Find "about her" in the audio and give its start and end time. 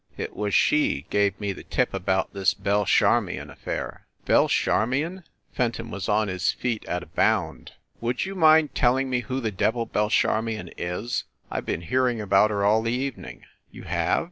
12.19-12.65